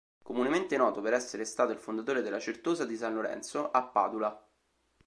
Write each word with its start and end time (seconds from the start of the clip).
Comunemente 0.23 0.77
noto 0.77 0.99
per 0.99 1.13
essere 1.13 1.45
stato 1.45 1.71
il 1.71 1.77
fondatore 1.77 2.23
della 2.23 2.39
Certosa 2.39 2.85
di 2.85 2.97
San 2.97 3.13
Lorenzo, 3.13 3.69
a 3.69 3.83
Padula. 3.83 4.49